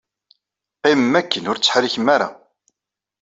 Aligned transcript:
Qqimem 0.77 1.13
akken 1.19 1.49
ur 1.51 1.57
ttḥerrikem 1.57 2.07
ara. 2.15 2.29